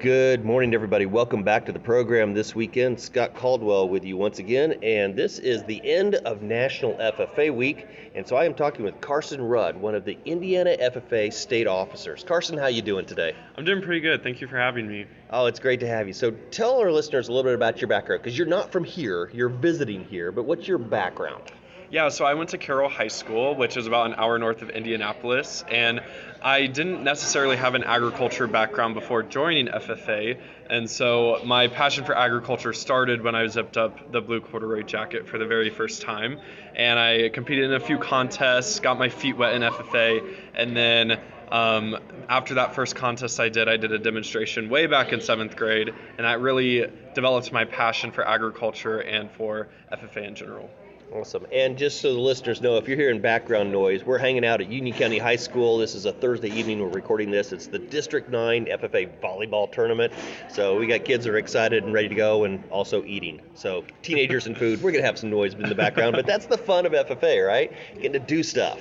[0.00, 1.04] Good morning, everybody.
[1.04, 2.98] Welcome back to the program this weekend.
[2.98, 7.86] Scott Caldwell with you once again, and this is the end of National FFA Week,
[8.14, 12.24] and so I am talking with Carson Rudd, one of the Indiana FFA state officers.
[12.24, 13.36] Carson, how you doing today?
[13.58, 14.22] I'm doing pretty good.
[14.22, 15.04] Thank you for having me.
[15.28, 16.14] Oh, it's great to have you.
[16.14, 19.30] So tell our listeners a little bit about your background, because you're not from here,
[19.34, 21.52] you're visiting here, but what's your background?
[21.92, 24.70] Yeah, so I went to Carroll High School, which is about an hour north of
[24.70, 26.00] Indianapolis, and
[26.40, 32.16] I didn't necessarily have an agriculture background before joining FFA, and so my passion for
[32.16, 36.38] agriculture started when I zipped up the blue corduroy jacket for the very first time,
[36.76, 41.18] and I competed in a few contests, got my feet wet in FFA, and then
[41.50, 41.96] um,
[42.28, 45.88] after that first contest I did, I did a demonstration way back in seventh grade,
[45.88, 50.70] and that really developed my passion for agriculture and for FFA in general.
[51.12, 51.44] Awesome.
[51.52, 54.70] And just so the listeners know, if you're hearing background noise, we're hanging out at
[54.70, 55.76] Union County High School.
[55.76, 56.80] This is a Thursday evening.
[56.80, 57.50] We're recording this.
[57.50, 60.12] It's the District 9 FFA volleyball tournament.
[60.48, 63.40] So we got kids that are excited and ready to go and also eating.
[63.54, 66.46] So teenagers and food, we're going to have some noise in the background, but that's
[66.46, 67.72] the fun of FFA, right?
[67.96, 68.78] Getting to do stuff.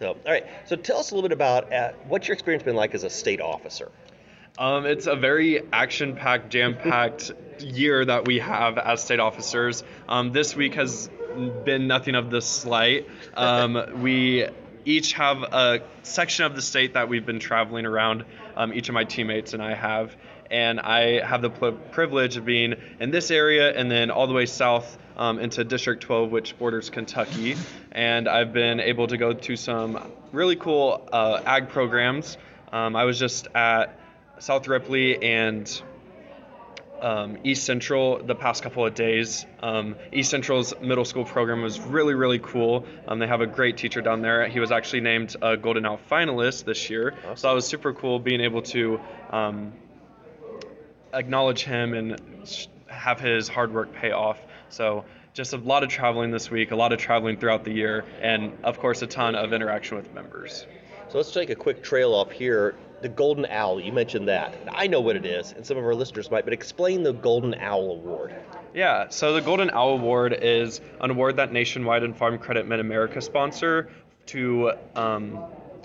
[0.00, 0.46] So, all right.
[0.66, 3.10] So tell us a little bit about uh, what's your experience been like as a
[3.10, 3.92] state officer?
[4.58, 9.84] Um, it's a very action packed, jam packed year that we have as state officers.
[10.08, 11.08] Um, this week has
[11.64, 13.08] been nothing of the slight.
[13.34, 14.46] Um, we
[14.84, 18.24] each have a section of the state that we've been traveling around.
[18.56, 20.16] Um, each of my teammates and I have,
[20.50, 24.34] and I have the pl- privilege of being in this area and then all the
[24.34, 27.56] way south um, into District 12, which borders Kentucky.
[27.92, 32.38] And I've been able to go to some really cool uh, ag programs.
[32.72, 33.98] Um, I was just at
[34.38, 35.82] South Ripley and
[37.00, 39.46] um, East Central the past couple of days.
[39.62, 42.84] Um, East Central's middle school program was really, really cool.
[43.08, 44.48] Um, they have a great teacher down there.
[44.48, 47.14] He was actually named a Golden Owl finalist this year.
[47.24, 47.36] Awesome.
[47.36, 49.72] So that was super cool being able to um,
[51.12, 52.20] acknowledge him and
[52.86, 54.38] have his hard work pay off.
[54.68, 58.04] So just a lot of traveling this week, a lot of traveling throughout the year,
[58.20, 60.66] and of course, a ton of interaction with members.
[61.08, 64.54] So let's take a quick trail off here the Golden Owl, you mentioned that.
[64.70, 67.54] I know what it is, and some of our listeners might, but explain the Golden
[67.54, 68.34] Owl Award.
[68.74, 72.80] Yeah, so the Golden Owl Award is an award that Nationwide and Farm Credit Mid
[72.80, 73.90] America sponsor
[74.26, 75.38] to um,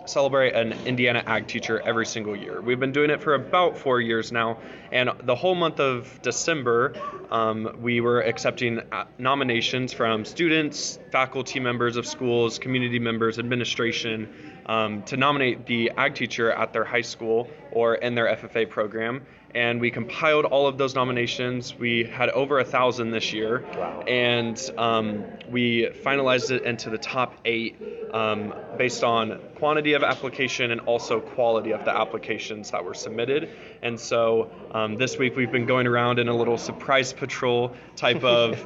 [0.06, 2.62] celebrate an Indiana ag teacher every single year.
[2.62, 4.60] We've been doing it for about four years now,
[4.92, 6.94] and the whole month of December,
[7.32, 14.30] um, we were accepting uh, nominations from students, faculty members of schools, community members, administration,
[14.66, 19.26] um, to nominate the ag teacher at their high school or in their FFA program.
[19.56, 21.74] And we compiled all of those nominations.
[21.74, 24.02] We had over a thousand this year, wow.
[24.02, 27.82] and um, we finalized it into the top eight
[28.14, 33.50] um, based on quantity of application and also quality of the applications that were submitted.
[33.82, 38.26] And so um, this week we've been going around in a little surprise patrol type
[38.26, 38.60] of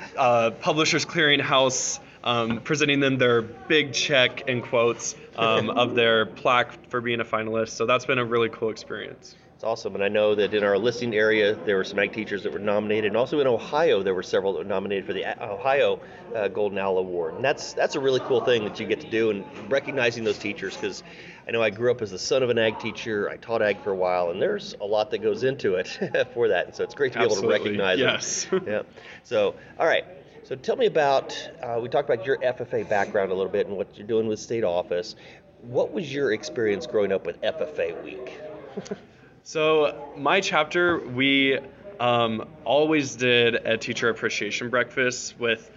[0.16, 6.90] uh, publishers clearinghouse um, presenting them their big check in quotes um, of their plaque
[6.90, 7.70] for being a finalist.
[7.70, 9.36] So that's been a really cool experience.
[9.56, 12.42] It's awesome, and I know that in our listing area there were some ag teachers
[12.42, 15.24] that were nominated, and also in Ohio there were several that were nominated for the
[15.42, 15.98] Ohio
[16.34, 19.08] uh, Golden Owl Award, and that's that's a really cool thing that you get to
[19.08, 21.02] do, and recognizing those teachers because
[21.48, 23.30] I know I grew up as the son of an ag teacher.
[23.30, 25.88] I taught ag for a while, and there's a lot that goes into it
[26.34, 27.54] for that, and so it's great to be Absolutely.
[27.54, 28.46] able to recognize yes.
[28.52, 28.62] it.
[28.66, 28.82] yeah.
[29.22, 30.04] So, all right.
[30.42, 33.76] So tell me about, uh, we talked about your FFA background a little bit and
[33.76, 35.16] what you're doing with state office.
[35.62, 38.38] What was your experience growing up with FFA week?
[39.46, 41.60] so my chapter, we
[42.00, 45.70] um, always did a teacher appreciation breakfast with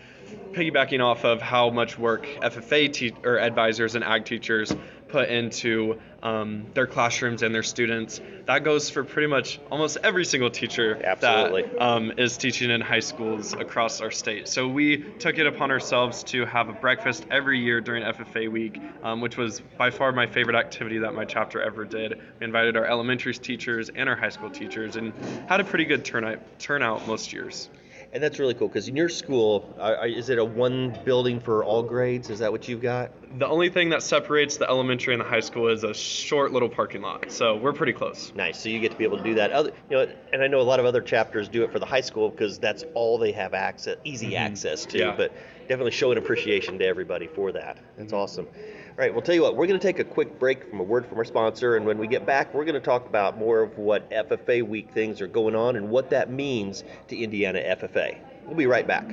[0.53, 4.73] piggybacking off of how much work FFA te- or advisors and ag teachers
[5.09, 8.21] put into um, their classrooms and their students.
[8.45, 11.63] That goes for pretty much almost every single teacher Absolutely.
[11.63, 14.47] that um, is teaching in high schools across our state.
[14.47, 18.79] So we took it upon ourselves to have a breakfast every year during FFA week,
[19.03, 22.19] um, which was by far my favorite activity that my chapter ever did.
[22.39, 25.13] We invited our elementary teachers and our high school teachers and
[25.47, 27.69] had a pretty good turnout turnout most years.
[28.11, 31.63] And that's really cool because in your school, uh, is it a one building for
[31.63, 32.31] all grades?
[32.31, 33.11] Is that what you've got?
[33.37, 36.69] The only thing that separates the elementary and the high school is a short little
[36.69, 37.31] parking lot.
[37.31, 38.33] So we're pretty close.
[38.35, 38.59] Nice.
[38.59, 39.51] So you get to be able to do that.
[39.51, 41.85] Other, you know, and I know a lot of other chapters do it for the
[41.85, 44.37] high school because that's all they have access, easy mm-hmm.
[44.37, 44.97] access to.
[44.97, 45.15] Yeah.
[45.15, 45.31] But
[45.67, 47.77] definitely show an appreciation to everybody for that.
[47.95, 48.15] That's mm-hmm.
[48.15, 48.47] awesome.
[48.99, 50.83] All right, we'll tell you what, we're going to take a quick break from a
[50.83, 53.61] word from our sponsor, and when we get back, we're going to talk about more
[53.61, 58.17] of what FFA week things are going on and what that means to Indiana FFA.
[58.45, 59.05] We'll be right back.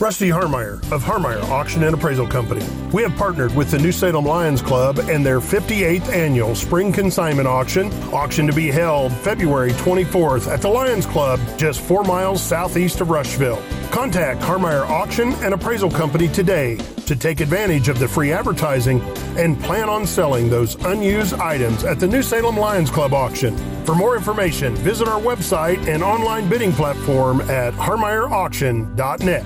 [0.00, 2.64] Rusty Harmeyer of Harmeyer Auction and Appraisal Company.
[2.92, 7.46] We have partnered with the New Salem Lions Club and their 58th annual Spring Consignment
[7.46, 13.00] Auction, auction to be held February 24th at the Lions Club, just four miles southeast
[13.00, 13.62] of Rushville.
[13.90, 16.76] Contact Harmeyer Auction and Appraisal Company today
[17.06, 19.00] to take advantage of the free advertising
[19.38, 23.56] and plan on selling those unused items at the New Salem Lions Club auction.
[23.84, 29.44] For more information, visit our website and online bidding platform at harmeyerauction.net.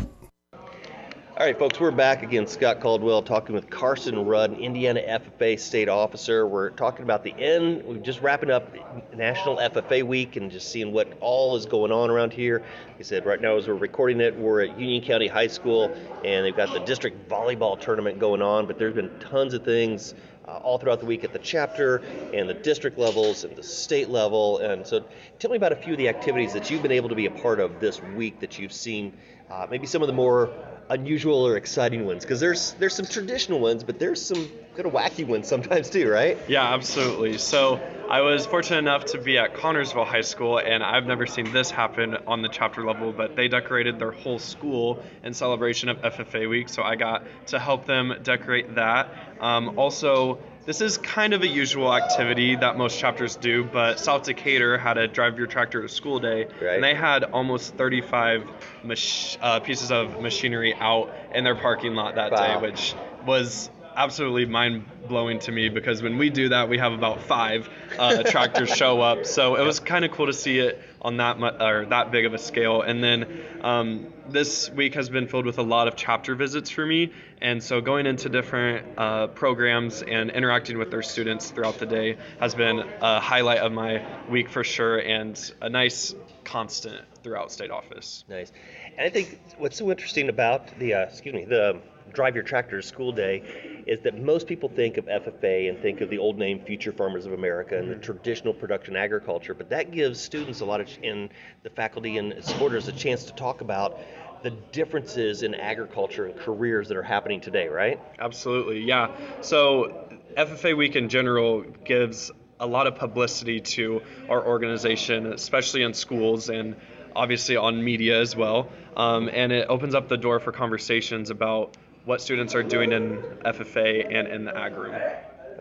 [1.38, 2.48] All right, folks, we're back again.
[2.48, 6.48] Scott Caldwell talking with Carson Rudd, Indiana FFA State Officer.
[6.48, 7.84] We're talking about the end.
[7.84, 8.74] We're just wrapping up
[9.14, 12.64] National FFA Week and just seeing what all is going on around here.
[12.96, 15.94] He said right now as we're recording it, we're at Union County High School
[16.24, 20.14] and they've got the district volleyball tournament going on, but there's been tons of things
[20.48, 21.96] uh, all throughout the week at the chapter
[22.32, 24.58] and the district levels and the state level.
[24.58, 25.04] And so
[25.38, 27.30] tell me about a few of the activities that you've been able to be a
[27.30, 29.12] part of this week that you've seen,
[29.50, 30.50] uh, maybe some of the more
[30.90, 32.24] unusual or exciting ones.
[32.24, 36.08] Because there's there's some traditional ones but there's some kind of wacky ones sometimes too
[36.08, 36.38] right?
[36.48, 37.36] Yeah absolutely.
[37.38, 41.52] So i was fortunate enough to be at Connersville high school and i've never seen
[41.52, 46.00] this happen on the chapter level but they decorated their whole school in celebration of
[46.00, 50.38] ffa week so i got to help them decorate that um, also
[50.68, 54.98] this is kind of a usual activity that most chapters do, but South Decatur had
[54.98, 56.74] a drive your tractor to school day, right.
[56.74, 58.46] and they had almost 35
[58.84, 58.98] mach-
[59.40, 62.60] uh, pieces of machinery out in their parking lot that wow.
[62.60, 62.94] day, which
[63.24, 67.68] was absolutely mind blowing to me because when we do that, we have about five
[67.98, 69.26] uh, tractors show up.
[69.26, 72.24] So it was kind of cool to see it on that mu- or that big
[72.24, 72.82] of a scale.
[72.82, 76.86] And then um, this week has been filled with a lot of chapter visits for
[76.86, 81.86] me, and so going into different uh, programs and interacting with their students throughout the
[81.86, 87.50] day has been a highlight of my week for sure, and a nice constant throughout
[87.50, 88.24] state office.
[88.28, 88.52] Nice.
[88.96, 91.80] And I think what's so interesting about the uh, excuse me the
[92.12, 96.02] drive your tractor to school day is that most people think of FFA and think
[96.02, 98.02] of the old name Future Farmers of America and the mm-hmm.
[98.02, 101.30] traditional production agriculture, but that gives students a lot of in
[101.62, 103.98] the faculty and supporters a chance to talk about
[104.42, 107.98] the differences in agriculture and careers that are happening today, right?
[108.18, 109.10] Absolutely, yeah.
[109.40, 112.30] So FFA Week in general gives
[112.60, 116.76] a lot of publicity to our organization, especially in schools and
[117.16, 118.68] obviously on media as well.
[118.96, 121.76] Um, and it opens up the door for conversations about
[122.08, 124.98] what students are doing in FFA and in the ag room.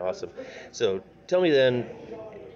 [0.00, 0.30] Awesome.
[0.72, 1.86] So tell me then,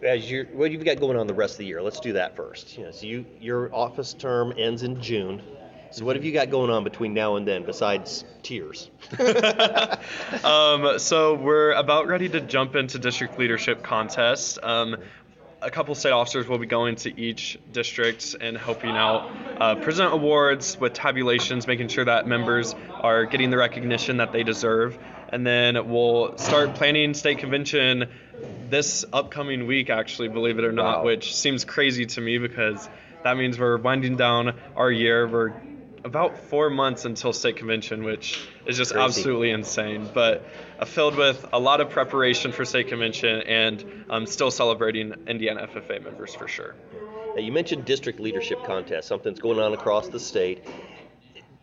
[0.03, 1.83] as you what you've got going on the rest of the year.
[1.83, 2.79] Let's do that first.
[2.79, 5.43] You know, so you your office term ends in June.
[5.91, 8.91] So what have you got going on between now and then besides tears?
[10.43, 14.59] um, so we're about ready to jump into district leadership contest.
[14.63, 14.97] Um,
[15.63, 19.31] a couple state officers will be going to each district and helping out
[19.61, 24.43] uh, present awards with tabulations, making sure that members are getting the recognition that they
[24.43, 24.99] deserve.
[25.29, 28.11] And then we'll start planning state convention
[28.69, 31.05] this upcoming week, actually, believe it or not, wow.
[31.05, 32.89] which seems crazy to me because
[33.23, 35.27] that means we're winding down our year.
[35.27, 35.55] We're
[36.05, 39.05] about four months until state convention, which is just Crazy.
[39.05, 40.11] absolutely insane.
[40.13, 40.45] But
[40.79, 45.67] uh, filled with a lot of preparation for state convention and um, still celebrating Indiana
[45.67, 46.75] FFA members for sure.
[47.35, 50.65] Now, you mentioned district leadership contest, something's going on across the state.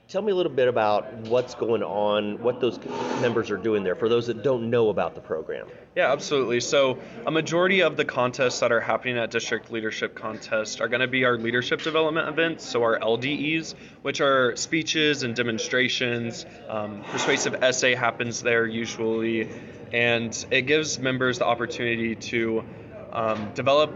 [0.10, 2.80] Tell me a little bit about what's going on, what those
[3.22, 5.68] members are doing there, for those that don't know about the program.
[5.96, 6.62] Yeah, absolutely.
[6.62, 6.98] So,
[7.28, 11.08] a majority of the contests that are happening at District Leadership Contest are going to
[11.08, 16.44] be our leadership development events, so our LDEs, which are speeches and demonstrations.
[16.68, 19.48] Um, persuasive essay happens there usually,
[19.94, 22.64] and it gives members the opportunity to
[23.12, 23.94] um, develop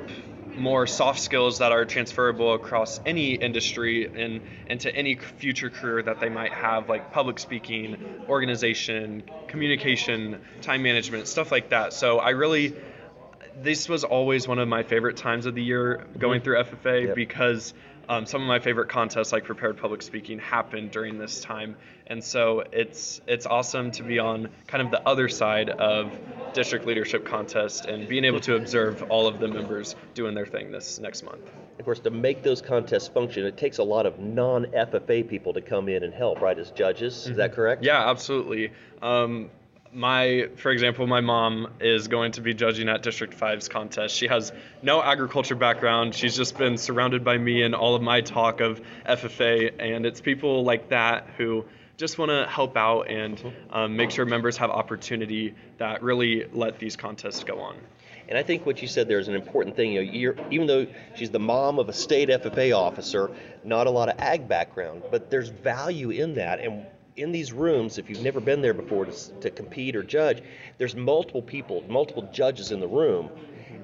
[0.55, 6.19] more soft skills that are transferable across any industry and into any future career that
[6.19, 11.93] they might have, like public speaking, organization, communication, time management, stuff like that.
[11.93, 12.75] So I really,
[13.61, 16.45] this was always one of my favorite times of the year going mm-hmm.
[16.45, 17.15] through FFA yep.
[17.15, 17.73] because
[18.09, 21.75] um, some of my favorite contests, like prepared public speaking, happened during this time,
[22.07, 26.11] and so it's it's awesome to be on kind of the other side of
[26.53, 30.71] district leadership contest and being able to observe all of the members doing their thing
[30.71, 31.41] this next month.
[31.79, 35.61] Of course, to make those contests function, it takes a lot of non-FFA people to
[35.61, 37.17] come in and help, right, as judges.
[37.17, 37.37] Is mm-hmm.
[37.37, 37.83] that correct?
[37.83, 38.71] Yeah, absolutely.
[39.01, 39.49] Um,
[39.93, 44.27] my for example my mom is going to be judging at district 5's contest she
[44.27, 48.59] has no agriculture background she's just been surrounded by me and all of my talk
[48.59, 51.63] of ffa and it's people like that who
[51.97, 56.79] just want to help out and um, make sure members have opportunity that really let
[56.79, 57.75] these contests go on
[58.27, 59.91] And I think what you said there is an important thing.
[59.91, 63.29] You know, you're, even though she's the mom of a state FFA officer,
[63.63, 66.59] not a lot of ag background, but there's value in that.
[66.59, 66.85] And
[67.15, 70.41] in these rooms, if you've never been there before to, to compete or judge,
[70.79, 73.29] there's multiple people, multiple judges in the room.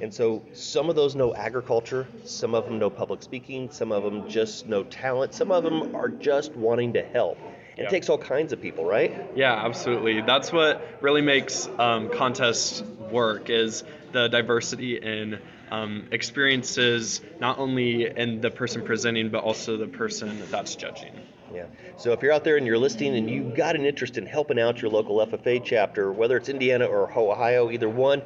[0.02, 4.04] And so some of those know agriculture, some of them know public speaking, some of
[4.04, 7.38] them just know talent, some of them are just wanting to help.
[7.80, 7.90] It Yeah.
[7.90, 9.14] takes all kinds of people, right?
[9.36, 10.20] Yeah, absolutely.
[10.22, 15.40] That's what really makes um, contests work is the diversity in
[15.72, 21.14] um, experiences, not only in the person presenting, but also the person that's judging.
[21.54, 21.68] Yeah.
[21.98, 24.60] So if you're out there and you're listening and you've got an interest in helping
[24.60, 28.22] out your local FFA chapter, whether it's Indiana or Ohio, either one,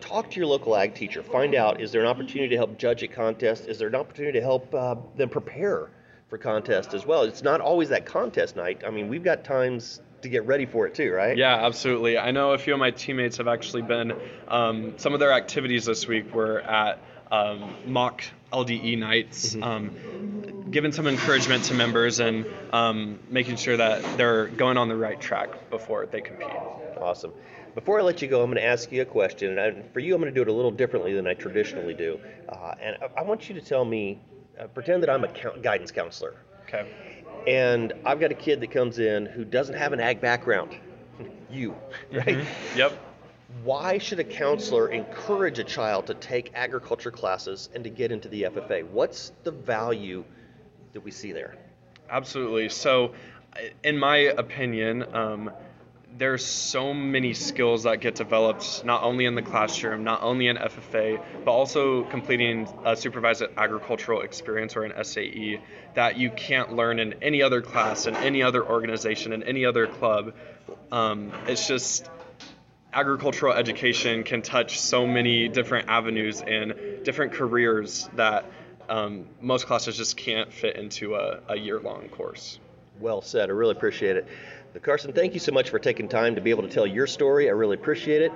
[0.00, 1.22] talk to your local ag teacher.
[1.22, 3.66] Find out is there an opportunity to help judge a contest?
[3.68, 5.90] Is there an opportunity to help uh, them prepare
[6.28, 7.22] for contest as well?
[7.22, 8.82] It's not always that contest night.
[8.86, 11.36] I mean, we've got times to get ready for it too, right?
[11.36, 12.18] Yeah, absolutely.
[12.18, 14.12] I know a few of my teammates have actually been,
[14.48, 16.98] um, some of their activities this week were at
[17.30, 24.16] um, mock LDE nights, um, giving some encouragement to members and um, making sure that
[24.16, 26.48] they're going on the right track before they compete.
[27.00, 27.32] Awesome.
[27.74, 30.00] Before I let you go, I'm going to ask you a question, and I, for
[30.00, 32.18] you, I'm going to do it a little differently than I traditionally do.
[32.48, 34.18] Uh, and I, I want you to tell me,
[34.58, 36.34] uh, pretend that I'm a count, guidance counselor,
[36.66, 36.86] Okay.
[37.46, 40.74] and I've got a kid that comes in who doesn't have an ag background.
[41.48, 41.76] You,
[42.12, 42.44] right?
[42.74, 42.92] Yep.
[43.62, 48.28] Why should a counselor encourage a child to take agriculture classes and to get into
[48.28, 48.84] the FFA?
[48.88, 50.24] What's the value
[50.92, 51.54] that we see there?
[52.10, 52.68] Absolutely.
[52.68, 53.12] So,
[53.84, 55.50] in my opinion, um,
[56.18, 60.56] there's so many skills that get developed not only in the classroom, not only in
[60.56, 65.60] FFA, but also completing a supervised agricultural experience or an SAE
[65.94, 69.86] that you can't learn in any other class, in any other organization, in any other
[69.86, 70.34] club.
[70.90, 72.08] Um, it's just
[72.92, 78.46] agricultural education can touch so many different avenues and different careers that
[78.88, 82.58] um, most classes just can't fit into a, a year-long course.
[83.00, 83.50] Well said.
[83.50, 84.26] I really appreciate it.
[84.82, 87.48] Carson, thank you so much for taking time to be able to tell your story.
[87.48, 88.32] I really appreciate it.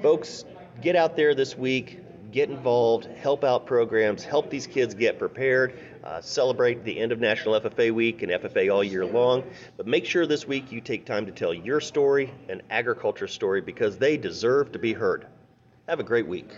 [0.00, 0.44] Folks,
[0.80, 2.00] get out there this week,
[2.32, 7.20] get involved, help out programs, help these kids get prepared, uh, celebrate the end of
[7.20, 9.44] National FFA Week and FFA all year long.
[9.76, 13.60] But make sure this week you take time to tell your story and agriculture story
[13.60, 15.26] because they deserve to be heard.
[15.88, 16.48] Have a great week.